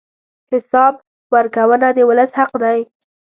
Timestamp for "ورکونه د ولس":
1.33-2.31